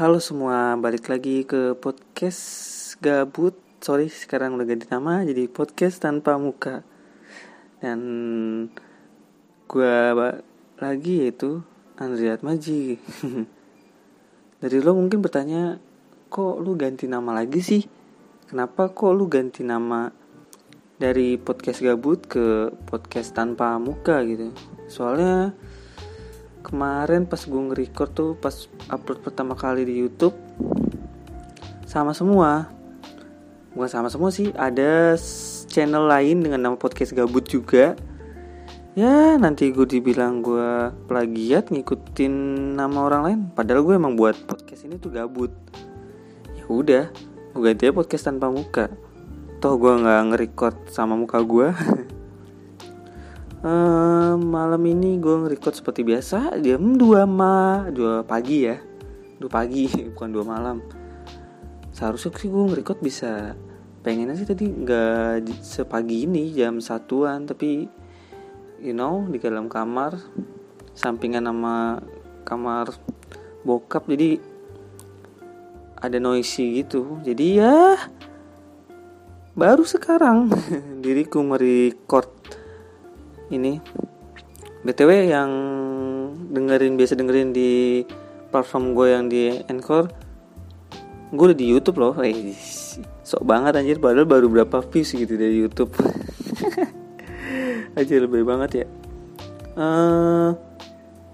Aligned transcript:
Halo 0.00 0.16
semua, 0.16 0.80
balik 0.80 1.12
lagi 1.12 1.44
ke 1.44 1.76
podcast 1.76 2.40
gabut. 3.04 3.52
Sorry, 3.84 4.08
sekarang 4.08 4.56
udah 4.56 4.64
ganti 4.64 4.88
nama 4.88 5.20
jadi 5.28 5.44
podcast 5.44 6.00
tanpa 6.00 6.40
muka. 6.40 6.80
Dan 7.84 8.00
gua 9.68 10.40
lagi 10.80 11.28
yaitu 11.28 11.60
Andriat 12.00 12.40
Maji. 12.40 12.96
Dari 14.64 14.80
lo 14.80 14.96
mungkin 14.96 15.20
bertanya, 15.20 15.76
kok 16.32 16.64
lu 16.64 16.80
ganti 16.80 17.04
nama 17.04 17.36
lagi 17.36 17.60
sih? 17.60 17.84
Kenapa 18.48 18.96
kok 18.96 19.12
lu 19.12 19.28
ganti 19.28 19.68
nama 19.68 20.08
dari 20.96 21.36
podcast 21.36 21.84
gabut 21.84 22.24
ke 22.24 22.72
podcast 22.88 23.36
tanpa 23.36 23.76
muka 23.76 24.24
gitu? 24.24 24.48
Soalnya 24.88 25.52
kemarin 26.60 27.24
pas 27.26 27.40
gue 27.40 27.60
nge-record 27.70 28.10
tuh 28.12 28.30
pas 28.36 28.52
upload 28.92 29.24
pertama 29.24 29.56
kali 29.56 29.82
di 29.84 30.00
YouTube 30.00 30.36
sama 31.88 32.14
semua. 32.14 32.70
Bukan 33.74 33.90
sama 33.90 34.08
semua 34.12 34.30
sih 34.30 34.54
ada 34.54 35.18
channel 35.66 36.06
lain 36.06 36.42
dengan 36.44 36.60
nama 36.62 36.76
podcast 36.78 37.16
gabut 37.16 37.46
juga. 37.48 37.98
Ya 38.98 39.38
nanti 39.38 39.70
gue 39.70 39.86
dibilang 39.86 40.42
gue 40.42 40.90
plagiat 41.06 41.70
ngikutin 41.70 42.34
nama 42.74 43.06
orang 43.06 43.22
lain 43.22 43.40
padahal 43.54 43.86
gue 43.86 43.94
emang 43.94 44.18
buat 44.18 44.34
podcast 44.46 44.86
ini 44.86 44.98
tuh 44.98 45.14
gabut. 45.14 45.54
Ya 46.58 46.64
udah 46.70 47.04
gue 47.50 47.62
ganti 47.62 47.90
aja 47.90 47.94
podcast 47.94 48.30
tanpa 48.30 48.50
muka. 48.50 48.86
Toh 49.58 49.74
gue 49.76 49.92
nggak 49.92 50.20
nge-record 50.30 50.76
sama 50.90 51.14
muka 51.18 51.42
gue 51.42 51.68
Uh, 53.60 54.40
malam 54.40 54.80
ini 54.88 55.20
gue 55.20 55.36
nge-record 55.36 55.76
seperti 55.76 56.00
biasa 56.00 56.56
jam 56.64 56.96
2 56.96 57.28
ma 57.28 57.84
2 57.92 58.24
pagi 58.24 58.64
ya. 58.64 58.80
2 59.36 59.44
pagi 59.52 59.84
bukan 60.16 60.28
2 60.32 60.40
malam. 60.48 60.80
Seharusnya 61.92 62.32
sih 62.40 62.48
gue 62.48 62.62
nge-record 62.72 63.04
bisa 63.04 63.52
pengennya 64.00 64.32
sih 64.40 64.48
tadi 64.48 64.64
nggak 64.64 65.60
sepagi 65.60 66.24
ini 66.24 66.56
jam 66.56 66.80
satuan 66.80 67.44
tapi 67.44 67.84
you 68.80 68.96
know 68.96 69.28
di 69.28 69.36
dalam 69.36 69.68
kamar 69.68 70.16
sampingan 70.96 71.44
sama 71.44 72.00
kamar 72.48 72.96
bokap 73.60 74.08
jadi 74.08 74.40
ada 76.00 76.16
noisy 76.16 76.80
gitu. 76.80 77.20
Jadi 77.20 77.60
ya 77.60 78.08
baru 79.52 79.84
sekarang 79.84 80.48
diriku 81.04 81.44
merecord 81.44 82.39
ini. 83.52 83.82
Btw 84.80 85.10
yang 85.28 85.50
dengerin 86.50 86.96
biasa 86.96 87.12
dengerin 87.18 87.52
di 87.52 88.02
platform 88.48 88.96
gue 88.96 89.06
yang 89.12 89.24
di 89.28 89.60
Anchor 89.68 90.08
gue 91.30 91.44
udah 91.52 91.58
di 91.58 91.66
YouTube 91.70 92.02
loh. 92.02 92.14
Eh, 92.18 92.54
sok 93.22 93.46
banget 93.46 93.78
anjir. 93.78 94.02
Padahal 94.02 94.26
baru 94.26 94.50
berapa 94.50 94.82
views 94.82 95.14
gitu 95.14 95.38
dari 95.38 95.62
YouTube. 95.62 95.94
Aja 97.98 98.14
lebih 98.18 98.42
banget 98.42 98.70
ya. 98.82 98.86
Uh, 99.78 100.50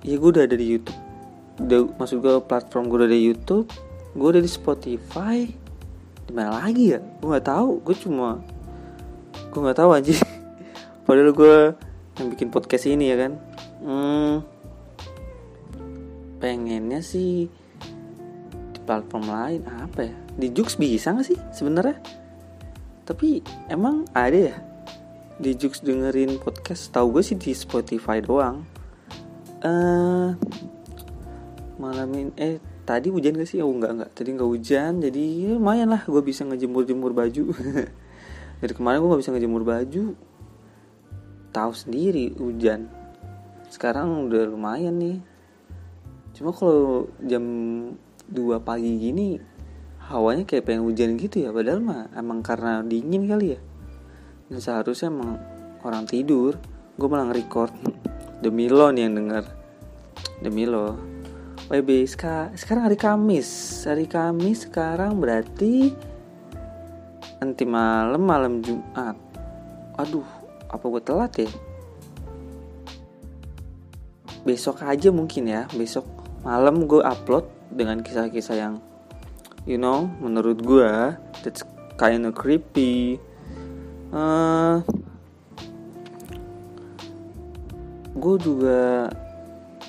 ya 0.05 0.21
gue 0.21 0.31
udah 0.37 0.45
ada 0.45 0.57
di 0.57 0.67
YouTube. 0.77 1.01
Udah 1.57 1.81
masuk 1.97 2.21
ke 2.21 2.33
platform 2.45 2.93
gue 2.93 2.99
udah 3.01 3.11
di 3.11 3.21
YouTube 3.25 3.69
gue 4.17 4.29
udah 4.33 4.43
di 4.45 4.51
Spotify. 4.53 5.49
Di 6.27 6.33
mana 6.33 6.61
lagi 6.61 6.93
ya? 6.93 7.01
Gue 7.01 7.29
nggak 7.33 7.49
tahu. 7.49 7.81
Gue 7.81 7.97
cuma 7.97 8.45
gue 9.57 9.61
nggak 9.65 9.81
tahu 9.81 9.91
aja 9.97 10.13
padahal 11.09 11.33
gue 11.33 11.57
yang 12.17 12.33
bikin 12.33 12.49
podcast 12.49 12.89
ini 12.89 13.13
ya 13.13 13.17
kan? 13.21 13.33
Hmm, 13.85 14.35
pengennya 16.41 17.05
sih 17.05 17.49
di 18.73 18.79
platform 18.85 19.29
lain 19.29 19.63
apa 19.69 20.09
ya? 20.09 20.17
Di 20.37 20.49
Jux 20.53 20.81
bisa 20.81 21.13
gak 21.13 21.29
sih 21.29 21.39
sebenarnya? 21.53 22.01
Tapi 23.05 23.45
emang 23.69 24.09
ada 24.17 24.53
ya? 24.53 24.57
Di 25.37 25.53
Jux 25.53 25.85
dengerin 25.85 26.41
podcast 26.41 26.89
tahu 26.89 27.21
gue 27.21 27.23
sih 27.25 27.37
di 27.37 27.53
Spotify 27.53 28.25
doang. 28.25 28.65
Eh 29.61 29.69
uh, 29.69 30.33
malam 31.77 32.09
ini 32.17 32.33
eh 32.41 32.57
tadi 32.89 33.13
hujan 33.13 33.37
gak 33.37 33.49
sih? 33.49 33.61
Oh 33.61 33.69
enggak 33.69 33.93
enggak 33.93 34.11
tadi 34.17 34.33
nggak 34.33 34.49
hujan 34.49 35.05
jadi 35.05 35.21
ya, 35.21 35.49
lumayan 35.61 35.93
lah 35.93 36.01
gue 36.01 36.23
bisa 36.25 36.49
ngejemur 36.49 36.89
jemur 36.89 37.13
baju. 37.13 37.53
Dari 38.65 38.73
kemarin 38.73 39.05
gue 39.05 39.09
nggak 39.13 39.21
bisa 39.21 39.33
ngejemur 39.37 39.63
baju 39.69 40.17
tahu 41.57 41.73
sendiri 41.73 42.37
hujan. 42.37 42.93
Sekarang 43.73 44.29
udah 44.29 44.45
lumayan 44.45 45.01
nih. 45.01 45.19
Cuma 46.37 46.53
kalau 46.53 47.09
jam 47.25 47.45
2 48.29 48.61
pagi 48.61 48.93
gini 49.01 49.41
hawanya 50.13 50.45
kayak 50.45 50.69
pengen 50.69 50.85
hujan 50.85 51.17
gitu 51.17 51.49
ya. 51.49 51.51
Padahal 51.57 51.81
mah 51.81 52.13
emang 52.13 52.45
karena 52.45 52.85
dingin 52.85 53.25
kali 53.25 53.57
ya. 53.57 53.61
Dan 54.53 54.61
seharusnya 54.61 55.09
emang 55.09 55.41
orang 55.81 56.05
tidur. 56.05 56.61
Gue 57.01 57.09
malah 57.09 57.33
nge-record. 57.33 57.73
Demi 58.45 58.69
lo 58.69 58.93
nih 58.93 59.09
yang 59.09 59.17
denger. 59.17 59.45
Demi 60.45 60.69
lo. 60.69 60.93
WB 61.73 62.05
sekarang 62.05 62.85
hari 62.85 63.01
Kamis. 63.01 63.83
Hari 63.89 64.05
Kamis 64.05 64.69
sekarang 64.69 65.17
berarti 65.17 65.91
nanti 67.41 67.65
malam 67.65 68.23
malam 68.23 68.61
Jumat. 68.61 69.17
Aduh 69.97 70.36
apa 70.71 70.85
gue 70.87 71.03
telat 71.03 71.33
ya? 71.41 71.51
Besok 74.47 74.83
aja 74.87 75.09
mungkin 75.11 75.51
ya. 75.51 75.67
Besok 75.75 76.07
malam 76.47 76.87
gue 76.87 77.03
upload 77.03 77.51
dengan 77.75 77.99
kisah-kisah 78.01 78.57
yang 78.57 78.75
you 79.67 79.75
know 79.75 80.07
menurut 80.23 80.63
gue 80.63 80.91
that's 81.43 81.67
kinda 81.99 82.31
creepy. 82.31 83.19
Uh, 84.15 84.81
gue 88.17 88.37
juga 88.39 89.11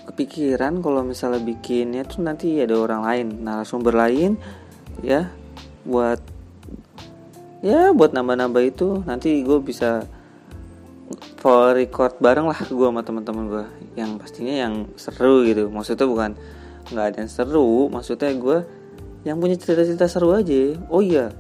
kepikiran 0.09 0.81
kalau 0.81 1.05
misalnya 1.05 1.39
bikinnya 1.45 2.01
tuh 2.03 2.25
nanti 2.25 2.57
ada 2.57 2.73
orang 2.73 3.05
lain 3.05 3.27
narasumber 3.45 3.93
lain 3.93 4.33
ya 5.05 5.29
buat 5.85 6.17
ya 7.61 7.93
buat 7.93 8.11
nambah-nambah 8.17 8.63
itu. 8.65 9.05
Nanti 9.05 9.45
gue 9.45 9.59
bisa 9.61 10.09
for 11.47 11.71
record 11.79 12.11
bareng 12.19 12.43
lah 12.51 12.59
gue 12.59 12.87
sama 12.91 13.07
teman-teman 13.07 13.47
gue 13.47 13.65
yang 13.95 14.19
pastinya 14.19 14.51
yang 14.51 14.91
seru 14.99 15.47
gitu. 15.47 15.71
Maksudnya 15.71 16.03
bukan 16.03 16.35
nggak 16.91 17.05
ada 17.07 17.17
yang 17.23 17.31
seru. 17.31 17.87
Maksudnya 17.87 18.35
gue 18.35 18.57
yang 19.23 19.39
punya 19.39 19.55
cerita-cerita 19.55 20.11
seru 20.11 20.35
aja. 20.35 20.75
Oh 20.91 20.99
iya 20.99 21.31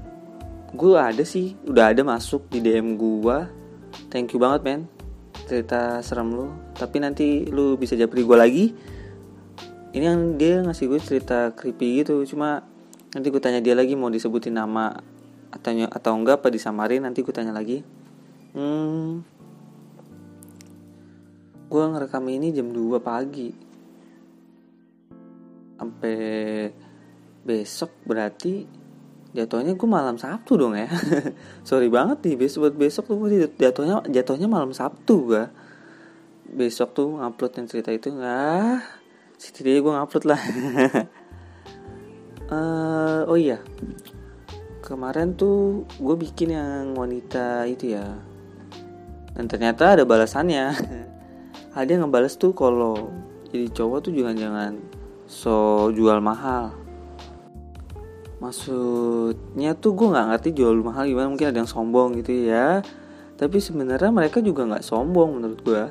gue 0.71 0.95
ada 0.95 1.27
sih. 1.27 1.59
Udah 1.67 1.91
ada 1.91 2.07
masuk 2.07 2.47
di 2.47 2.63
DM 2.63 2.95
gue 2.95 3.37
thank 4.07 4.31
you 4.31 4.39
banget 4.39 4.63
men. 4.63 4.81
Cerita 5.43 5.99
serem 5.99 6.31
lu. 6.31 6.55
Tapi 6.71 7.03
nanti 7.03 7.43
lu 7.51 7.75
bisa 7.75 7.99
japri 7.99 8.23
gue 8.23 8.37
lagi. 8.39 8.65
Ini 9.91 10.07
yang 10.07 10.39
dia 10.39 10.63
ngasih 10.63 10.87
gue 10.87 11.03
cerita 11.03 11.51
creepy 11.51 12.07
gitu. 12.07 12.23
Cuma 12.23 12.63
nanti 13.11 13.27
gue 13.27 13.43
tanya 13.43 13.59
dia 13.59 13.75
lagi 13.75 13.91
mau 13.99 14.07
disebutin 14.07 14.55
nama 14.55 14.87
atau 15.51 15.75
atau 15.91 16.11
enggak 16.15 16.39
apa 16.39 16.47
disamarin 16.47 17.03
nanti 17.03 17.27
gue 17.27 17.35
tanya 17.35 17.51
lagi. 17.51 17.83
Hmm 18.55 19.35
gue 21.67 21.83
ngerekam 21.83 22.25
ini 22.31 22.55
jam 22.55 22.71
2 22.71 22.99
pagi. 23.03 23.51
Sampai 25.77 26.17
besok 27.43 27.91
berarti 28.03 28.67
jatuhnya 29.35 29.75
gue 29.75 29.89
malam 29.89 30.15
Sabtu 30.15 30.55
dong 30.55 30.73
ya. 30.73 30.87
Sorry 31.67 31.91
banget 31.91 32.23
nih 32.23 32.35
besok 32.39 32.67
buat 32.67 32.75
besok 32.75 33.03
tuh 33.11 33.19
jatuhnya 33.59 34.03
jatuhnya 34.07 34.47
malam 34.49 34.71
Sabtu 34.71 35.15
gue 35.29 35.43
besok 36.47 36.95
tuh 36.95 37.19
ngupload 37.19 37.59
yang 37.59 37.67
cerita 37.67 37.91
itu 37.91 38.07
nggak 38.15 38.79
setidaknya 39.35 39.79
gue 39.83 39.93
ngupload 39.93 40.23
lah. 40.25 40.41
Uh, 42.47 43.21
oh 43.31 43.37
iya. 43.37 43.59
Kemarin 44.81 45.35
tuh 45.35 45.83
gue 45.99 46.15
bikin 46.15 46.55
yang 46.55 46.95
wanita 46.95 47.67
itu 47.67 47.93
ya. 47.93 48.07
Dan 49.35 49.45
ternyata 49.45 49.93
ada 49.99 50.03
balasannya 50.07 50.65
ada 51.77 51.93
yang 51.93 52.09
ngebales 52.09 52.33
tuh 52.41 52.57
kalau 52.57 53.13
jadi 53.53 53.69
cowok 53.69 54.09
tuh 54.09 54.11
jangan-jangan 54.17 54.81
so 55.29 55.87
jual 55.93 56.17
mahal. 56.17 56.73
Maksudnya 58.41 59.77
tuh 59.77 59.93
gue 59.93 60.07
nggak 60.09 60.27
ngerti 60.33 60.49
jual 60.57 60.73
mahal 60.81 61.05
gimana 61.05 61.29
mungkin 61.29 61.53
ada 61.53 61.61
yang 61.61 61.69
sombong 61.69 62.17
gitu 62.17 62.49
ya. 62.49 62.81
Tapi 63.37 63.61
sebenarnya 63.61 64.09
mereka 64.09 64.41
juga 64.41 64.65
nggak 64.65 64.81
sombong 64.81 65.37
menurut 65.37 65.61
gue 65.61 65.85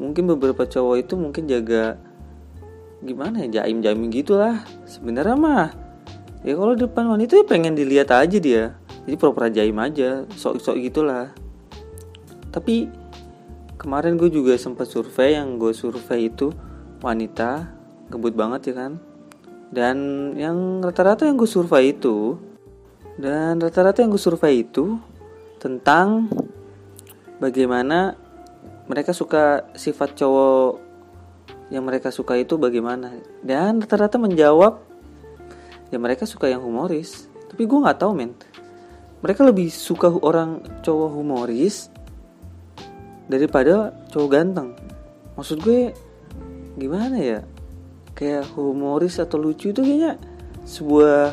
mungkin 0.00 0.24
beberapa 0.32 0.64
cowok 0.64 0.96
itu 1.04 1.14
mungkin 1.20 1.44
jaga 1.44 2.00
gimana 3.04 3.44
ya 3.44 3.60
jaim 3.60 3.84
jaim 3.84 4.08
gitulah. 4.08 4.64
Sebenarnya 4.88 5.36
mah 5.36 5.68
ya 6.40 6.56
kalau 6.56 6.72
depan 6.72 7.12
wanita 7.12 7.36
ya 7.36 7.44
pengen 7.44 7.76
dilihat 7.76 8.08
aja 8.08 8.40
dia. 8.40 8.80
Jadi 9.04 9.14
pura-pura 9.20 9.52
jaim 9.52 9.76
aja 9.76 10.24
sok 10.40 10.56
sok 10.64 10.80
gitulah. 10.80 11.36
Tapi 12.48 13.01
kemarin 13.82 14.14
gue 14.14 14.30
juga 14.30 14.54
sempat 14.54 14.86
survei 14.86 15.34
yang 15.34 15.58
gue 15.58 15.74
survei 15.74 16.30
itu 16.30 16.54
wanita 17.02 17.66
gebut 18.14 18.38
banget 18.38 18.70
ya 18.70 18.74
kan? 18.86 18.92
Dan 19.74 19.96
yang 20.38 20.78
rata-rata 20.78 21.26
yang 21.26 21.34
gue 21.34 21.50
survei 21.50 21.90
itu 21.90 22.38
dan 23.18 23.58
rata-rata 23.58 24.00
yang 24.00 24.14
gue 24.14 24.22
survei 24.22 24.62
itu 24.62 25.02
tentang 25.58 26.30
bagaimana 27.42 28.14
mereka 28.86 29.10
suka 29.10 29.66
sifat 29.74 30.14
cowok 30.14 30.78
yang 31.74 31.82
mereka 31.82 32.14
suka 32.14 32.38
itu 32.40 32.54
bagaimana. 32.56 33.18
Dan 33.42 33.82
rata-rata 33.82 34.16
menjawab 34.16 34.78
ya 35.90 35.98
mereka 36.00 36.24
suka 36.24 36.48
yang 36.48 36.64
humoris. 36.64 37.26
Tapi 37.50 37.68
gue 37.68 37.78
nggak 37.82 37.98
tahu 38.00 38.12
men. 38.16 38.32
Mereka 39.20 39.44
lebih 39.44 39.68
suka 39.68 40.10
orang 40.10 40.64
cowok 40.82 41.10
humoris 41.14 41.91
daripada 43.32 43.96
cowok 44.12 44.28
ganteng. 44.28 44.76
Maksud 45.40 45.64
gue 45.64 45.96
gimana 46.76 47.16
ya? 47.16 47.40
Kayak 48.12 48.52
humoris 48.52 49.16
atau 49.16 49.40
lucu 49.40 49.72
itu 49.72 49.80
kayaknya 49.80 50.20
sebuah 50.68 51.32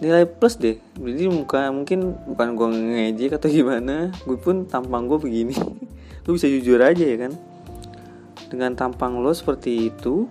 nilai 0.00 0.24
plus 0.24 0.56
deh. 0.56 0.80
Jadi 0.96 1.28
muka 1.28 1.68
mungkin 1.68 2.16
bukan 2.24 2.48
gue 2.56 2.68
ngejek 2.72 3.36
atau 3.36 3.48
gimana 3.52 4.16
gue 4.24 4.38
pun 4.40 4.64
tampang 4.64 5.04
gue 5.04 5.20
begini. 5.20 5.52
Lu 6.24 6.32
bisa 6.32 6.48
jujur 6.48 6.80
aja 6.80 7.04
ya 7.04 7.28
kan? 7.28 7.36
Dengan 8.48 8.72
tampang 8.78 9.20
lo 9.20 9.34
seperti 9.34 9.90
itu 9.90 10.30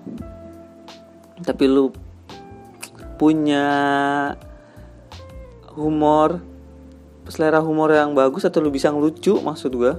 tapi 1.44 1.68
lu 1.68 1.92
punya 3.20 3.68
humor 5.76 6.40
selera 7.30 7.62
humor 7.62 7.90
yang 7.94 8.14
bagus 8.14 8.46
atau 8.46 8.62
lu 8.62 8.70
bisa 8.70 8.94
ngelucu 8.94 9.42
maksud 9.42 9.74
gue 9.74 9.94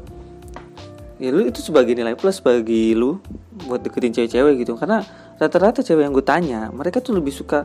ya 1.17 1.33
lu 1.33 1.49
itu 1.49 1.65
sebagai 1.65 1.97
nilai 1.97 2.13
plus 2.13 2.45
bagi 2.45 2.93
lu 2.93 3.21
buat 3.67 3.81
deketin 3.81 4.13
cewek-cewek 4.13 4.63
gitu. 4.63 4.77
Karena 4.77 5.01
rata-rata 5.41 5.81
cewek 5.81 6.05
yang 6.05 6.13
gue 6.13 6.25
tanya 6.25 6.69
mereka 6.71 7.01
tuh 7.01 7.17
lebih 7.17 7.33
suka 7.33 7.65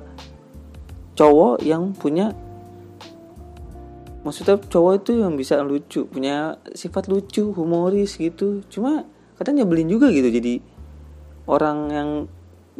cowok 1.19 1.61
yang 1.61 1.91
punya 1.91 2.31
maksudnya 4.21 4.55
cowok 4.57 4.93
itu 5.03 5.11
yang 5.19 5.33
bisa 5.35 5.59
lucu 5.65 6.05
punya 6.07 6.55
sifat 6.71 7.11
lucu 7.11 7.51
humoris 7.51 8.15
gitu. 8.15 8.63
Cuma 8.71 9.03
kadang 9.35 9.59
nyebelin 9.59 9.91
juga 9.91 10.07
gitu 10.09 10.31
jadi 10.31 10.63
orang 11.45 11.77
yang 11.91 12.09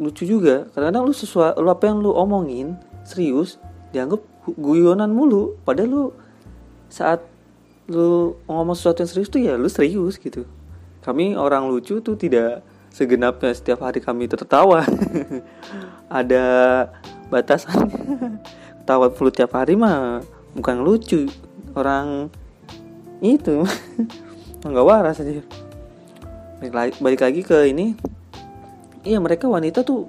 lucu 0.00 0.24
juga. 0.24 0.66
Kadang-kadang 0.72 1.04
lu 1.04 1.14
sesuai 1.14 1.60
lu 1.60 1.68
apa 1.68 1.84
yang 1.84 2.00
lu 2.00 2.16
omongin 2.16 2.80
serius 3.04 3.60
dianggap 3.92 4.24
guyonan 4.56 5.12
mulu. 5.12 5.60
Padahal 5.68 5.88
lu 5.90 6.04
saat 6.92 7.24
lu 7.88 8.36
ngomong 8.44 8.76
sesuatu 8.76 9.00
yang 9.00 9.10
serius 9.10 9.32
tuh 9.32 9.40
ya 9.40 9.56
lu 9.56 9.72
serius 9.72 10.20
gitu. 10.20 10.44
Kami 11.00 11.34
orang 11.34 11.66
lucu 11.66 11.98
tuh 12.04 12.14
tidak 12.14 12.60
segenapnya 12.92 13.56
setiap 13.56 13.80
hari 13.82 14.04
kami 14.04 14.28
tertawa. 14.28 14.84
Ada 16.20 16.44
batasan. 17.32 17.88
Tawa 18.86 19.08
full 19.08 19.32
tiap 19.32 19.56
hari 19.56 19.74
mah 19.74 20.20
bukan 20.52 20.84
lucu. 20.84 21.26
Orang 21.72 22.28
itu. 23.24 23.64
Nggak 24.62 24.86
waras 24.86 25.18
aja. 25.24 25.42
Lagi, 26.62 26.94
balik 27.02 27.20
lagi 27.24 27.40
ke 27.42 27.66
ini. 27.66 27.98
Iya 29.02 29.18
mereka 29.18 29.50
wanita 29.50 29.82
tuh 29.82 30.06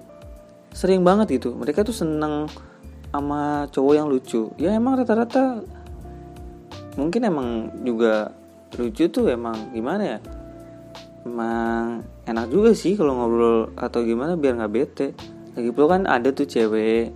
sering 0.75 1.01
banget 1.01 1.41
gitu. 1.41 1.57
Mereka 1.57 1.81
tuh 1.81 1.95
seneng 1.95 2.45
sama 3.09 3.65
cowok 3.73 3.93
yang 3.97 4.05
lucu. 4.11 4.53
Ya 4.61 4.77
emang 4.77 5.01
rata-rata 5.01 5.65
mungkin 6.95 7.21
emang 7.25 7.47
juga 7.81 8.33
lucu 8.77 9.09
tuh 9.09 9.29
emang 9.29 9.73
gimana 9.73 10.17
ya? 10.17 10.19
Emang 11.23 12.03
enak 12.27 12.51
juga 12.51 12.75
sih 12.75 12.99
kalau 12.99 13.15
ngobrol 13.15 13.71
atau 13.79 14.03
gimana 14.03 14.35
biar 14.35 14.59
nggak 14.59 14.73
bete. 14.73 15.07
Lagi 15.53 15.69
pula 15.71 15.97
kan 15.97 16.03
ada 16.09 16.33
tuh 16.33 16.49
cewek 16.49 17.13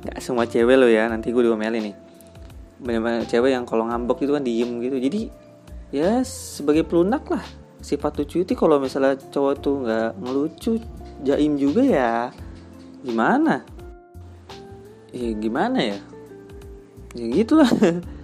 nggak 0.00 0.16
semua 0.22 0.48
cewek 0.48 0.80
lo 0.80 0.88
ya 0.88 1.10
nanti 1.10 1.34
gue 1.34 1.42
diomelin 1.44 1.92
nih. 1.92 1.96
Banyak-banyak 2.80 3.26
cewek 3.28 3.50
yang 3.52 3.68
kalau 3.68 3.84
ngambek 3.90 4.24
itu 4.24 4.32
kan 4.32 4.44
diem 4.46 4.70
gitu. 4.80 4.96
Jadi 4.96 5.20
ya 5.90 6.22
sebagai 6.24 6.86
pelunak 6.86 7.26
lah 7.28 7.44
sifat 7.80 8.20
lucu 8.20 8.44
itu 8.44 8.52
kalau 8.56 8.80
misalnya 8.80 9.16
cowok 9.18 9.54
tuh 9.60 9.74
nggak 9.84 10.10
ngelucu 10.22 10.72
jaim 11.26 11.60
juga 11.60 11.82
ya. 11.84 12.14
Gimana? 13.04 13.64
Ya 15.10 15.30
gimana 15.36 15.78
ya? 15.82 15.98
Ya 17.18 17.26
gitulah 17.34 17.66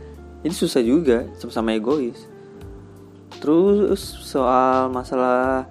jadi 0.47 0.55
susah 0.63 0.79
juga 0.79 1.27
sama-sama 1.43 1.75
egois. 1.75 2.31
Terus 3.43 3.99
soal 3.99 4.87
masalah 4.95 5.67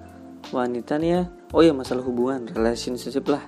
wanita 0.52 1.00
nih 1.00 1.10
ya. 1.16 1.22
Oh 1.56 1.64
ya 1.64 1.72
masalah 1.72 2.04
hubungan 2.04 2.44
relationship 2.52 3.24
lah. 3.24 3.40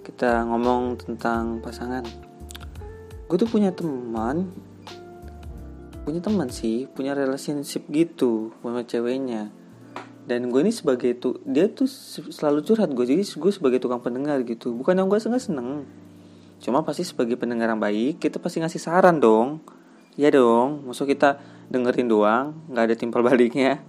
Kita 0.00 0.48
ngomong 0.48 0.96
tentang 0.96 1.60
pasangan. 1.60 2.08
Gue 3.28 3.36
tuh 3.36 3.52
punya 3.52 3.68
teman 3.68 4.48
punya 6.02 6.18
teman 6.18 6.50
sih 6.50 6.90
punya 6.90 7.12
relationship 7.12 7.84
gitu 7.92 8.56
sama 8.64 8.80
ceweknya. 8.88 9.52
Dan 10.24 10.48
gue 10.48 10.60
ini 10.64 10.72
sebagai 10.72 11.20
tuh 11.20 11.36
dia 11.44 11.68
tuh 11.68 11.84
selalu 12.32 12.64
curhat. 12.64 12.88
Gue 12.96 13.04
jadi 13.04 13.20
gue 13.20 13.52
sebagai 13.52 13.76
tukang 13.76 14.00
pendengar 14.00 14.40
gitu. 14.48 14.72
Bukan 14.72 14.96
yang 14.96 15.12
gue 15.12 15.20
seneng 15.20 15.36
seneng 15.36 15.68
cuma 16.62 16.80
pasti 16.80 17.02
sebagai 17.04 17.34
pendengar 17.34 17.74
yang 17.74 17.82
baik 17.82 18.22
kita 18.22 18.38
pasti 18.38 18.62
ngasih 18.62 18.78
saran 18.78 19.18
dong 19.18 19.58
ya 20.18 20.28
dong 20.28 20.84
maksud 20.84 21.08
kita 21.08 21.40
dengerin 21.72 22.08
doang 22.08 22.52
nggak 22.68 22.84
ada 22.92 22.96
timpal 22.96 23.24
baliknya. 23.24 23.80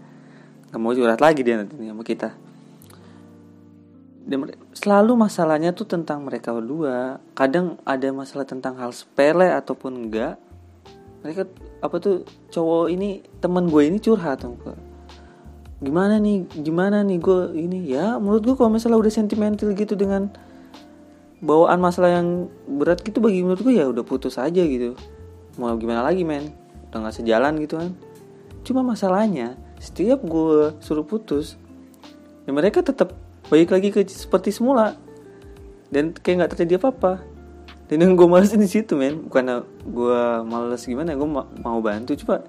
Nggak 0.71 0.79
mau 0.81 0.95
curhat 0.95 1.21
lagi 1.21 1.41
dia 1.45 1.59
nanti 1.59 1.75
sama 1.77 2.03
kita. 2.03 2.29
Dan 4.23 4.47
selalu 4.71 5.19
masalahnya 5.19 5.75
tuh 5.75 5.83
tentang 5.83 6.23
mereka 6.23 6.55
berdua. 6.55 7.19
Kadang 7.35 7.75
ada 7.83 8.07
masalah 8.15 8.47
tentang 8.47 8.79
hal 8.79 8.95
sepele 8.95 9.51
ataupun 9.51 10.07
enggak 10.07 10.39
mereka 11.23 11.47
apa 11.79 11.95
tuh 12.03 12.27
cowok 12.51 12.91
ini 12.91 13.23
teman 13.39 13.71
gue 13.71 13.83
ini 13.87 13.97
curhat 13.99 14.43
tuh 14.43 14.59
gimana 15.83 16.15
nih 16.15 16.47
gimana 16.63 17.03
nih 17.03 17.19
gue 17.19 17.39
ini? 17.59 17.79
Ya 17.91 18.15
menurut 18.15 18.43
gue 18.43 18.55
kalau 18.55 18.71
misalnya 18.71 18.99
udah 18.99 19.11
sentimental 19.11 19.71
gitu 19.75 19.99
dengan 19.99 20.31
bawaan 21.43 21.83
masalah 21.83 22.23
yang 22.23 22.47
berat 22.79 23.03
gitu 23.03 23.19
bagi 23.19 23.43
menurut 23.43 23.59
gue 23.59 23.75
ya 23.75 23.91
udah 23.91 24.03
putus 24.07 24.39
aja 24.39 24.63
gitu 24.63 24.95
mau 25.57 25.73
gimana 25.77 26.01
lagi 26.01 26.25
men? 26.25 26.49
Udah 26.89 27.09
nggak 27.09 27.15
sejalan 27.21 27.53
gitu 27.61 27.77
kan? 27.77 27.91
Cuma 28.63 28.81
masalahnya 28.81 29.59
setiap 29.77 30.23
gue 30.23 30.71
suruh 30.79 31.03
putus 31.03 31.59
ya 32.47 32.55
mereka 32.55 32.79
tetap 32.79 33.11
balik 33.51 33.75
lagi 33.75 33.91
ke 33.91 34.01
seperti 34.07 34.55
semula. 34.55 34.95
Dan 35.93 36.09
kayak 36.15 36.35
nggak 36.41 36.51
terjadi 36.57 36.81
apa-apa. 36.81 37.21
Dan 37.85 38.01
yang 38.01 38.13
gue 38.17 38.25
males 38.25 38.49
di 38.49 38.69
situ 38.69 38.97
men 38.97 39.29
bukan 39.29 39.61
gue 39.85 40.21
males 40.47 40.81
gimana 40.87 41.13
gue 41.13 41.29
mau 41.61 41.79
bantu. 41.83 42.17
Coba 42.17 42.41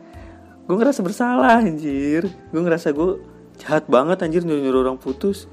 gue 0.64 0.76
ngerasa 0.78 1.00
bersalah 1.04 1.61
anjir. 1.61 2.30
Gue 2.49 2.62
ngerasa 2.64 2.94
gue 2.96 3.20
jahat 3.61 3.84
banget 3.87 4.25
anjir 4.25 4.42
nyuruh 4.46 4.62
nyuruh 4.64 4.80
orang 4.88 4.99
putus. 4.99 5.44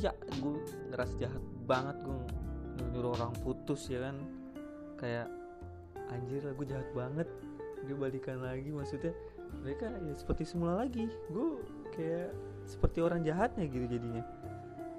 Iya 0.00 0.10
gue 0.42 0.54
ngerasa 0.90 1.14
jahat 1.22 1.42
banget 1.68 1.96
gue 2.02 2.18
nyuruh 2.96 3.14
orang 3.14 3.32
putus 3.44 3.86
ya 3.92 4.02
kan 4.10 4.16
kayak 4.96 5.28
anjir 6.10 6.42
lah 6.44 6.52
gue 6.56 6.66
jahat 6.66 6.88
banget. 6.96 7.28
Dia 7.86 7.94
balikan 7.94 8.42
lagi 8.42 8.70
maksudnya 8.72 9.12
mereka 9.62 9.88
ya 9.90 10.14
seperti 10.16 10.42
semula 10.48 10.84
lagi. 10.84 11.06
Gue 11.30 11.60
kayak 11.94 12.30
seperti 12.66 12.98
orang 13.00 13.22
jahatnya 13.22 13.64
gitu 13.70 13.86
jadinya. 13.86 14.24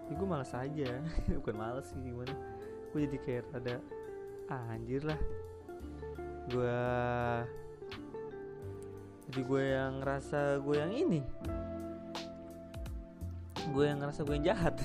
Ya 0.08 0.13
gue 0.16 0.27
malas 0.27 0.54
aja. 0.56 0.92
Bukan 1.42 1.56
malas 1.58 1.92
sih 1.92 2.00
gimana. 2.00 2.34
Gue 2.94 3.06
jadi 3.10 3.18
kayak 3.20 3.46
ada 3.58 3.75
ah, 4.48 4.74
anjir 4.74 5.04
lah. 5.04 5.20
Gue 6.48 6.80
jadi 9.27 9.42
gue 9.44 9.63
yang 9.75 9.94
ngerasa 10.00 10.39
gue 10.63 10.75
yang 10.80 10.94
ini. 10.96 11.22
Gue 13.75 13.84
yang 13.92 14.00
ngerasa 14.00 14.24
gue 14.24 14.36
yang 14.39 14.48
jahat. 14.56 14.80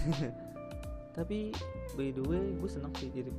Tapi 1.16 1.54
by 1.94 2.08
the 2.10 2.24
way 2.26 2.56
gue 2.56 2.70
seneng 2.70 2.90
sih 2.98 3.12
jadi 3.12 3.30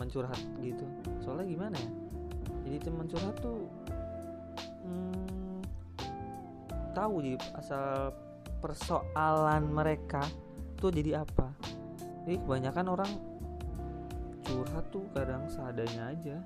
teman 0.00 0.16
curhat 0.16 0.40
gitu. 0.64 0.88
Soalnya 1.20 1.44
gimana 1.44 1.76
ya? 1.76 1.92
Jadi 2.64 2.76
teman 2.88 3.04
curhat 3.04 3.36
tuh 3.44 3.68
hmm, 4.88 5.60
tahu 6.96 7.20
jadi 7.20 7.36
asal 7.60 8.16
persoalan 8.64 9.68
mereka 9.68 10.24
tuh 10.80 10.88
jadi 10.88 11.20
apa. 11.20 11.52
Jadi 12.24 12.40
kebanyakan 12.40 12.86
orang 12.88 13.12
curhat 14.40 14.88
tuh 14.88 15.04
kadang 15.12 15.44
seadanya 15.52 16.16
aja. 16.16 16.40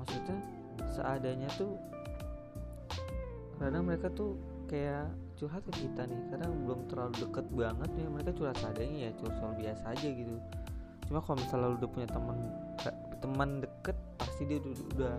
Maksudnya 0.00 0.40
seadanya 0.88 1.52
tuh 1.60 1.76
kadang 3.60 3.84
mereka 3.84 4.08
tuh 4.08 4.40
kayak 4.72 5.04
curhat 5.36 5.60
ke 5.68 5.84
kita 5.84 6.08
nih. 6.08 6.16
Kadang 6.32 6.64
belum 6.64 6.88
terlalu 6.88 7.28
deket 7.28 7.44
banget 7.52 7.92
ya 7.92 8.08
mereka 8.08 8.32
curhat 8.32 8.56
seadanya 8.56 8.96
ya 9.04 9.10
curhat 9.20 9.36
soal 9.36 9.52
biasa 9.52 9.84
aja 9.92 10.08
gitu 10.08 10.40
cuma 11.10 11.18
kalau 11.26 11.42
misalnya 11.42 11.74
lu 11.74 11.76
udah 11.82 11.90
punya 11.90 12.06
teman 12.06 12.38
teman 13.18 13.58
deket 13.58 13.98
pasti 14.14 14.46
dia 14.46 14.62
udah, 14.62 14.72
udah 14.94 15.14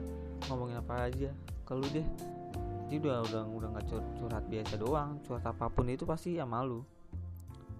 ngomongin 0.47 0.79
apa 0.79 1.11
aja. 1.11 1.29
Kalau 1.67 1.83
deh 1.91 2.07
dia 2.87 2.97
udah 2.99 3.27
udah 3.27 3.43
udah 3.51 3.67
nggak 3.75 3.85
curhat 4.15 4.45
biasa 4.47 4.73
doang. 4.79 5.19
Curhat 5.27 5.43
apa 5.43 5.67
pun 5.67 5.91
itu 5.91 6.07
pasti 6.07 6.39
ya 6.39 6.47
malu. 6.47 6.87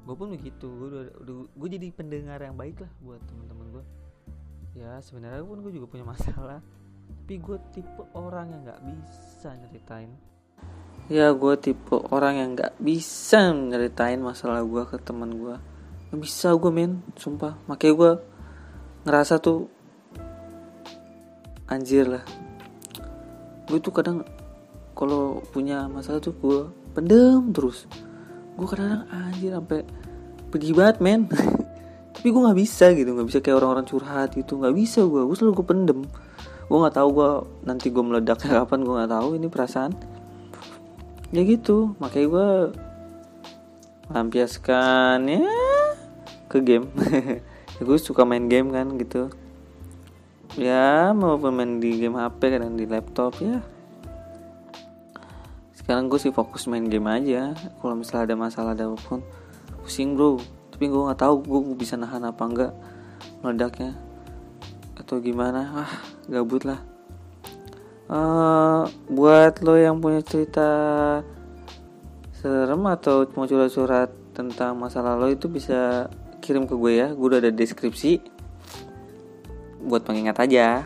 Gue 0.03 0.15
pun 0.19 0.27
begitu. 0.35 0.67
Gue 0.67 1.07
gue 1.55 1.69
jadi 1.71 1.87
pendengar 1.95 2.43
yang 2.43 2.59
baik 2.59 2.83
lah 2.83 2.91
buat 2.99 3.23
teman-teman 3.31 3.79
gue 3.79 3.85
ya 4.71 5.03
sebenarnya 5.03 5.43
pun 5.43 5.63
gue 5.63 5.71
juga 5.71 5.87
punya 5.87 6.03
masalah. 6.03 6.59
Tapi 7.23 7.39
gue 7.39 7.57
tipe 7.71 8.03
orang 8.11 8.51
yang 8.51 8.61
nggak 8.67 8.81
bisa 8.83 9.55
nyeritain. 9.55 10.11
Ya 11.07 11.31
gue 11.31 11.55
tipe 11.59 11.95
orang 12.11 12.35
yang 12.35 12.49
nggak 12.59 12.75
bisa 12.75 13.55
nyeritain 13.55 14.19
masalah 14.19 14.63
gue 14.67 14.83
ke 14.83 14.99
teman 14.99 15.31
gue 15.39 15.70
nggak 16.11 16.27
bisa 16.27 16.51
gue 16.59 16.71
men. 16.75 16.99
Sumpah. 17.15 17.55
Makanya 17.71 17.93
gue 17.95 18.11
ngerasa 19.07 19.39
tuh 19.39 19.71
anjir 21.71 22.03
lah. 22.03 22.23
Gue 23.71 23.79
tuh 23.79 23.95
kadang 23.95 24.27
kalau 24.91 25.39
punya 25.55 25.87
masalah 25.87 26.19
tuh 26.19 26.35
gue 26.35 26.67
pendem 26.91 27.55
terus. 27.55 27.87
Gue 28.59 28.67
kadang 28.67 29.07
anjir 29.07 29.55
sampai 29.55 29.87
pergi 30.51 30.75
banget 30.75 30.99
men. 30.99 31.31
Tapi 32.19 32.27
gue 32.27 32.41
nggak 32.43 32.59
bisa 32.59 32.91
gitu. 32.91 33.15
Nggak 33.15 33.27
bisa 33.31 33.39
kayak 33.39 33.63
orang-orang 33.63 33.87
curhat 33.87 34.35
gitu. 34.35 34.59
Nggak 34.59 34.75
bisa 34.75 35.07
gue 35.07 35.23
gue 35.23 35.35
selalu 35.39 35.63
gue 35.63 35.67
pendem. 35.71 35.99
Gue 36.67 36.77
nggak 36.83 36.95
tahu 36.99 37.09
gue 37.15 37.29
nanti 37.63 37.87
gue 37.87 38.03
meledaknya 38.03 38.51
kapan 38.67 38.83
gue 38.83 38.93
nggak 38.99 39.11
tahu. 39.15 39.39
Ini 39.39 39.47
perasaan. 39.47 39.95
Ya 41.31 41.41
gitu. 41.47 41.95
Makanya 42.03 42.27
gue 42.27 42.49
lampiaskan 44.11 45.23
ya 45.31 45.70
ke 46.51 46.60
game. 46.60 46.91
Ya 47.79 47.81
gue 47.88 47.96
suka 47.96 48.27
main 48.27 48.51
game 48.51 48.75
kan 48.75 49.00
gitu. 49.00 49.31
Ya 50.60 51.15
mau 51.15 51.39
main 51.39 51.79
di 51.79 51.96
game 51.96 52.20
HP 52.20 52.60
kadang 52.60 52.75
di 52.75 52.84
laptop 52.84 53.39
ya. 53.39 53.63
Sekarang 55.72 56.12
gue 56.12 56.20
sih 56.20 56.36
fokus 56.36 56.67
main 56.67 56.84
game 56.84 57.08
aja. 57.08 57.55
Kalau 57.79 57.96
misalnya 57.96 58.27
ada 58.27 58.36
masalah 58.36 58.75
ada 58.75 58.91
apa 58.91 59.00
pun 59.00 59.24
pusing 59.79 60.20
bro. 60.20 60.43
Tapi 60.75 60.91
gue 60.91 61.01
nggak 61.08 61.22
tahu 61.24 61.39
gue 61.39 61.79
bisa 61.79 61.96
nahan 61.96 62.27
apa 62.27 62.43
enggak 62.43 62.74
meledaknya 63.39 63.96
atau 65.00 65.24
gimana. 65.24 65.88
Ah 65.88 65.91
gabut 66.27 66.67
lah. 66.67 66.84
Uh, 68.12 68.84
buat 69.08 69.63
lo 69.63 69.79
yang 69.79 70.03
punya 70.03 70.20
cerita 70.20 70.67
serem 72.36 72.84
atau 72.91 73.24
mau 73.39 73.48
curhat-curhat 73.48 74.12
tentang 74.36 74.75
masalah 74.75 75.15
lo 75.15 75.31
itu 75.31 75.48
bisa 75.48 76.12
kirim 76.51 76.67
ke 76.67 76.75
gue 76.75 76.93
ya. 77.00 77.08
Gue 77.15 77.31
udah 77.31 77.39
ada 77.39 77.55
deskripsi. 77.55 78.20
Buat 79.88 80.03
pengingat 80.03 80.36
aja. 80.43 80.84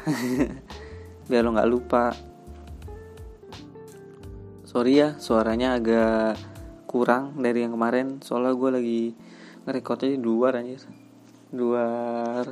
Biar 1.28 1.42
lo 1.42 1.58
nggak 1.58 1.72
lupa. 1.74 2.14
Sorry 4.62 5.02
ya 5.02 5.18
suaranya 5.18 5.82
agak 5.82 6.38
kurang 6.86 7.42
dari 7.42 7.66
yang 7.66 7.74
kemarin. 7.74 8.22
Soalnya 8.22 8.54
gue 8.54 8.70
lagi 8.70 9.02
ngerekodnya 9.66 10.14
di 10.14 10.20
luar 10.22 10.62
anjir. 10.62 10.86
Luar 11.50 12.46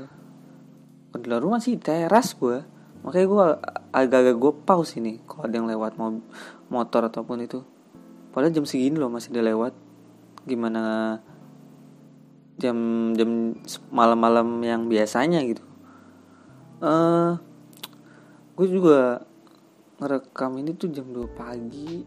di 1.13 1.27
luar 1.29 1.41
rumah 1.45 1.61
sih 1.61 1.77
teras 1.77 2.33
gue. 2.33 2.65
Makanya 3.05 3.27
gue 3.29 3.45
agak-agak 3.93 4.35
gue 4.41 4.53
pause 4.65 4.97
ini. 4.97 5.21
Kalau 5.29 5.45
ada 5.45 5.53
yang 5.53 5.69
lewat 5.69 6.01
mau 6.01 6.09
motor 6.73 7.13
ataupun 7.13 7.45
itu. 7.45 7.61
Padahal 8.33 8.49
jam 8.49 8.65
segini 8.65 8.97
loh 8.97 9.13
masih 9.13 9.29
ada 9.37 9.45
lewat. 9.53 9.77
Gimana 10.49 10.81
jam 12.57 12.77
jam 13.17 13.57
malam-malam 13.89 14.61
yang 14.61 14.85
biasanya 14.85 15.41
gitu. 15.41 15.63
Eh 16.83 16.85
uh, 16.85 17.31
gue 18.53 18.67
juga 18.69 19.25
ngerekam 19.97 20.61
ini 20.61 20.77
tuh 20.77 20.93
jam 20.93 21.09
2 21.09 21.25
pagi. 21.33 22.05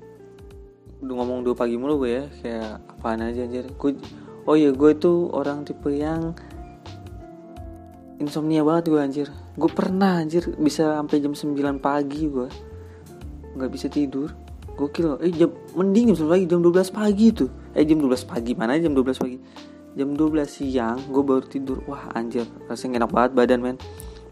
Udah 1.02 1.14
ngomong 1.22 1.42
2 1.42 1.58
pagi 1.58 1.74
mulu 1.74 2.06
gue 2.06 2.10
ya 2.22 2.24
kayak 2.42 2.70
apaan 2.94 3.26
aja 3.26 3.42
anjir. 3.42 3.66
Gue 3.74 3.98
oh 4.46 4.54
iya 4.54 4.70
gue 4.70 4.92
tuh 4.94 5.32
orang 5.34 5.66
tipe 5.66 5.90
yang 5.90 6.36
insomnia 8.22 8.62
banget 8.62 8.92
gue 8.92 9.00
anjir. 9.02 9.28
Gue 9.58 9.70
pernah 9.72 10.22
anjir 10.22 10.46
bisa 10.54 11.02
sampai 11.02 11.18
jam 11.18 11.34
9 11.34 11.82
pagi 11.82 12.30
gue 12.30 12.48
nggak 13.58 13.70
bisa 13.72 13.90
tidur. 13.90 14.30
Gokil. 14.76 15.18
Eh 15.24 15.32
jam 15.32 15.50
mending 15.74 16.14
jam 16.14 16.28
pagi 16.30 16.46
jam 16.46 16.60
12 16.62 16.94
pagi 16.94 17.26
tuh. 17.34 17.50
Eh 17.74 17.82
jam 17.82 17.98
12 17.98 18.30
pagi 18.30 18.52
mana 18.54 18.78
jam 18.78 18.94
12 18.94 19.18
pagi 19.18 19.38
jam 19.96 20.12
12 20.12 20.44
siang 20.44 21.00
gue 21.08 21.22
baru 21.24 21.44
tidur. 21.48 21.80
Wah 21.88 22.12
anjir 22.12 22.44
rasanya 22.68 23.02
enak 23.02 23.10
banget 23.10 23.32
badan 23.32 23.60
men. 23.64 23.76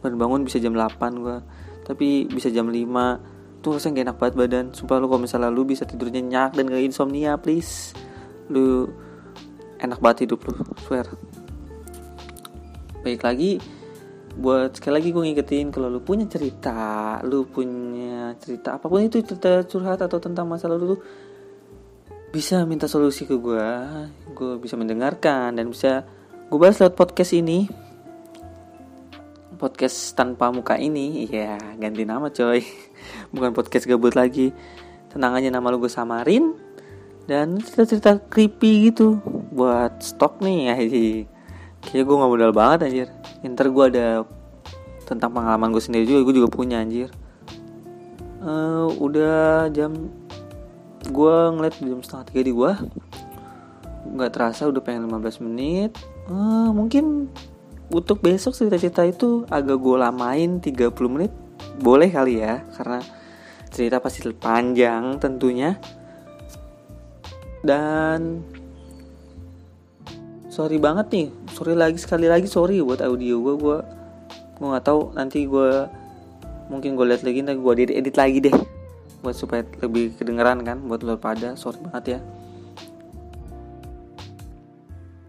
Baru 0.05 0.21
bangun 0.21 0.45
bisa 0.45 0.61
jam 0.61 0.77
8 0.77 1.25
gue 1.25 1.37
tapi 1.85 2.29
bisa 2.29 2.53
jam 2.53 2.69
5 2.69 3.65
tuh 3.65 3.81
rasanya 3.81 3.93
gak 4.01 4.07
enak 4.13 4.19
banget 4.21 4.35
badan. 4.37 4.65
Sumpah 4.77 5.01
lu 5.01 5.09
kalau 5.09 5.25
misalnya 5.25 5.49
lu 5.49 5.65
bisa 5.65 5.89
tidur 5.89 6.13
nyenyak 6.13 6.53
dan 6.53 6.69
gak 6.69 6.85
insomnia 6.85 7.41
please. 7.41 7.97
Lu 8.53 8.93
enak 9.81 9.99
banget 10.05 10.29
hidup 10.29 10.45
lu 10.45 10.53
swear. 10.85 11.09
Baik 13.01 13.25
lagi 13.25 13.61
buat 14.35 14.75
sekali 14.75 14.99
lagi 14.99 15.09
gue 15.15 15.23
ngingetin 15.31 15.71
kalau 15.71 15.87
lu 15.87 16.03
punya 16.03 16.27
cerita 16.27 17.23
lu 17.23 17.47
punya 17.47 18.35
cerita 18.43 18.75
apa 18.75 18.91
pun 18.91 19.07
itu 19.07 19.23
cerita 19.23 19.63
curhat 19.63 20.03
atau 20.03 20.19
tentang 20.19 20.51
masa 20.51 20.67
lalu 20.67 20.99
tuh 20.99 21.01
bisa 22.35 22.67
minta 22.67 22.91
solusi 22.91 23.31
ke 23.31 23.39
gue 23.39 23.69
gue 24.35 24.59
bisa 24.59 24.75
mendengarkan 24.75 25.55
dan 25.55 25.71
bisa 25.71 26.03
gue 26.51 26.59
bahas 26.59 26.83
lewat 26.83 26.99
podcast 26.99 27.31
ini. 27.31 27.71
Podcast 29.55 30.19
tanpa 30.19 30.51
muka 30.51 30.75
ini 30.75 31.31
ya 31.31 31.55
ganti 31.79 32.03
nama 32.03 32.27
coy. 32.35 32.59
Bukan 33.35 33.55
podcast 33.55 33.87
gabut 33.87 34.19
lagi. 34.19 34.51
Tenang 35.15 35.39
aja 35.39 35.47
nama 35.47 35.71
lu 35.71 35.79
gue 35.79 35.87
samarin 35.87 36.59
dan 37.31 37.63
cerita-cerita 37.63 38.19
creepy 38.27 38.91
gitu 38.91 39.23
buat 39.55 40.03
stok 40.03 40.43
nih 40.43 40.59
ya 40.69 40.75
kayaknya 41.87 42.03
gue 42.03 42.17
gak 42.19 42.31
modal 42.35 42.51
banget 42.51 42.79
anjir. 42.91 43.09
Ntar 43.47 43.71
gue 43.71 43.85
ada 43.95 44.07
tentang 45.07 45.31
pengalaman 45.31 45.71
gue 45.71 45.83
sendiri 45.87 46.03
juga 46.03 46.27
gue 46.27 46.43
juga 46.43 46.51
punya 46.51 46.83
anjir. 46.83 47.15
Uh, 48.43 48.91
udah 48.99 49.71
jam 49.71 49.95
gue 51.09 51.37
ngeliat 51.57 51.75
jam 51.81 52.01
setengah 52.01 52.27
tiga 52.31 52.43
di 52.45 52.53
gue 52.53 52.73
nggak 54.05 54.31
terasa 54.31 54.69
udah 54.69 54.83
pengen 54.85 55.09
15 55.09 55.45
menit. 55.49 55.97
Uh, 56.29 56.71
mungkin 56.71 57.33
untuk 57.89 58.21
besok 58.21 58.53
cerita-cerita 58.53 59.05
itu 59.05 59.49
agak 59.49 59.81
gue 59.81 59.97
lamain 59.97 60.61
30 60.61 60.93
menit. 61.09 61.33
Boleh 61.81 62.13
kali 62.13 62.41
ya 62.45 62.63
karena 62.77 63.01
cerita 63.73 63.99
pasti 63.99 64.23
panjang 64.37 65.19
tentunya. 65.19 65.81
Dan 67.65 68.45
sorry 70.55 70.79
banget 70.79 71.07
nih 71.11 71.29
sorry 71.51 71.75
lagi 71.75 71.99
sekali 71.99 72.31
lagi 72.31 72.47
sorry 72.47 72.79
buat 72.79 73.03
audio 73.03 73.43
gue 73.43 73.55
gue 73.59 73.79
gue 74.55 74.67
nggak 74.71 74.87
tahu 74.87 75.11
nanti 75.19 75.51
gue 75.51 75.91
mungkin 76.71 76.95
gue 76.95 77.07
lihat 77.11 77.27
lagi 77.27 77.43
nanti 77.43 77.59
gue 77.59 77.73
edit 77.75 77.91
edit 77.91 78.15
lagi 78.15 78.39
deh 78.39 78.57
buat 79.25 79.33
supaya 79.33 79.65
lebih 79.81 80.13
kedengeran 80.21 80.61
kan 80.61 80.85
buat 80.85 81.01
lo 81.01 81.17
pada 81.17 81.57
sorry 81.57 81.81
banget 81.81 82.05
ya. 82.05 82.21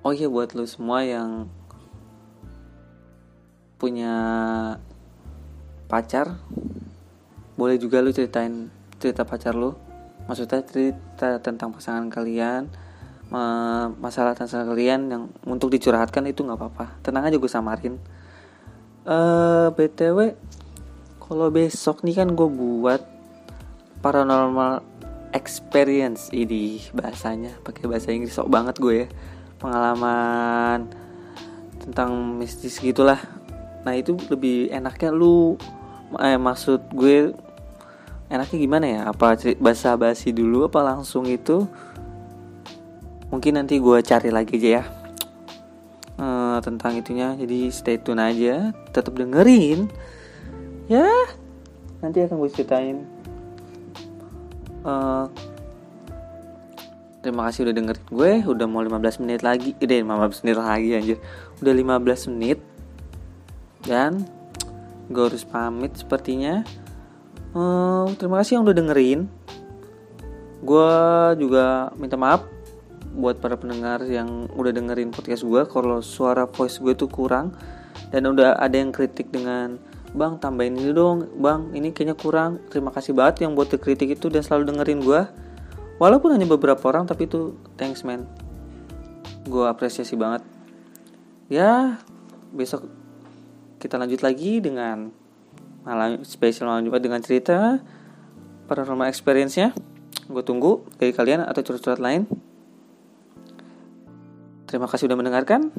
Oh 0.04 0.12
iya 0.12 0.28
buat 0.28 0.52
lo 0.52 0.68
semua 0.68 1.08
yang 1.08 1.48
punya 3.80 4.14
pacar 5.88 6.36
boleh 7.56 7.80
juga 7.80 8.04
lu 8.04 8.12
ceritain 8.12 8.68
cerita 9.00 9.24
pacar 9.24 9.56
lu. 9.56 9.72
Maksudnya 10.28 10.60
cerita 10.68 11.40
tentang 11.40 11.72
pasangan 11.72 12.12
kalian 12.12 12.68
masalah 13.98 14.36
tentang 14.38 14.70
kalian 14.70 15.02
yang 15.10 15.24
untuk 15.48 15.72
dicurhatkan 15.72 16.28
itu 16.28 16.44
nggak 16.44 16.60
apa-apa. 16.60 17.00
Tenang 17.00 17.32
aja 17.32 17.40
gue 17.40 17.52
samarin. 17.52 17.96
Uh, 19.06 19.70
btw 19.78 20.34
kalau 21.22 21.50
besok 21.54 22.02
nih 22.02 22.22
kan 22.22 22.34
gue 22.34 22.50
buat 22.50 23.15
paranormal 24.06 24.86
experience 25.34 26.30
ini 26.30 26.78
bahasanya. 26.94 27.58
Pakai 27.66 27.90
bahasa 27.90 28.14
Inggris 28.14 28.38
sok 28.38 28.54
banget 28.54 28.78
gue 28.78 28.96
ya. 29.02 29.08
Pengalaman 29.58 30.86
tentang 31.82 32.38
mistis 32.38 32.78
gitulah. 32.78 33.18
Nah 33.82 33.98
itu 33.98 34.14
lebih 34.30 34.70
enaknya 34.70 35.10
lu 35.10 35.58
eh, 36.22 36.38
maksud 36.38 36.86
gue 36.94 37.34
enaknya 38.30 38.58
gimana 38.62 38.86
ya? 38.86 39.02
Apa 39.10 39.42
bahasa 39.58 39.98
basi 39.98 40.30
dulu 40.30 40.70
apa 40.70 40.86
langsung 40.86 41.26
itu? 41.26 41.66
Mungkin 43.34 43.58
nanti 43.58 43.82
gue 43.82 44.06
cari 44.06 44.30
lagi 44.30 44.62
aja 44.62 44.70
ya. 44.70 44.84
Uh, 46.16 46.58
tentang 46.62 46.94
itunya. 46.94 47.34
Jadi 47.34 47.74
stay 47.74 47.98
tune 47.98 48.22
aja. 48.22 48.70
Tetap 48.94 49.18
dengerin. 49.18 49.90
Ya 50.86 51.10
nanti 52.06 52.22
akan 52.22 52.38
gue 52.38 52.54
ceritain 52.54 53.15
uh, 54.86 55.26
Terima 57.26 57.50
kasih 57.50 57.66
udah 57.66 57.74
dengerin 57.74 58.06
gue 58.06 58.32
Udah 58.46 58.70
mau 58.70 58.86
15 58.86 59.26
menit 59.26 59.42
lagi. 59.42 59.74
Udah 59.82 59.98
15 60.30 60.46
menit 60.46 60.58
lagi 60.62 60.90
anjir. 60.94 61.18
Udah 61.58 61.74
15 61.74 62.32
menit 62.38 62.62
dan 63.86 64.26
gue 65.10 65.24
harus 65.26 65.46
pamit 65.46 65.94
sepertinya. 65.94 66.66
Uh, 67.54 68.10
terima 68.18 68.42
kasih 68.42 68.60
yang 68.60 68.66
udah 68.66 68.76
dengerin. 68.76 69.20
Gue 70.66 70.92
juga 71.38 71.94
minta 71.96 72.18
maaf 72.18 72.42
buat 73.16 73.40
para 73.40 73.56
pendengar 73.56 74.04
yang 74.10 74.50
udah 74.58 74.74
dengerin 74.74 75.14
podcast 75.14 75.46
gue. 75.46 75.62
Kalau 75.70 76.02
suara 76.02 76.50
voice 76.50 76.82
gue 76.82 76.98
tuh 76.98 77.08
kurang 77.08 77.54
dan 78.10 78.26
udah 78.28 78.58
ada 78.60 78.76
yang 78.76 78.90
kritik 78.90 79.30
dengan 79.32 79.78
bang 80.16 80.40
tambahin 80.40 80.80
ini 80.80 80.96
dong. 80.96 81.28
Bang 81.38 81.76
ini 81.76 81.92
kayaknya 81.92 82.16
kurang. 82.16 82.64
Terima 82.72 82.90
kasih 82.90 83.12
banget 83.12 83.44
yang 83.44 83.54
buat 83.54 83.70
kritik 83.70 84.16
itu 84.16 84.32
dan 84.32 84.42
selalu 84.42 84.72
dengerin 84.72 85.04
gue 85.04 85.22
walaupun 86.00 86.36
hanya 86.36 86.48
beberapa 86.48 86.82
orang 86.90 87.06
tapi 87.06 87.28
itu 87.28 87.60
thanks 87.76 88.08
man. 88.08 88.24
Gue 89.46 89.68
apresiasi 89.68 90.16
banget. 90.16 90.42
Ya 91.52 92.00
besok 92.56 92.88
kita 93.78 94.00
lanjut 94.00 94.24
lagi 94.24 94.64
dengan 94.64 95.12
malam 95.86 96.26
spesial 96.26 96.72
malam 96.72 96.88
jumat 96.88 97.04
dengan 97.04 97.22
cerita 97.22 97.84
paranormal 98.66 99.12
experience-nya. 99.12 99.76
Gue 100.26 100.42
tunggu 100.42 100.82
dari 100.98 101.14
kalian 101.14 101.46
atau 101.46 101.62
curhat-curhat 101.62 102.02
lain. 102.02 102.26
Terima 104.66 104.90
kasih 104.90 105.06
sudah 105.06 105.20
mendengarkan. 105.20 105.70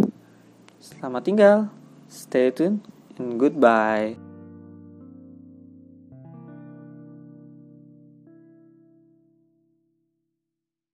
Selamat 0.78 1.22
tinggal. 1.26 1.56
Stay 2.06 2.54
tune 2.54 2.78
and 3.18 3.40
goodbye 3.40 4.25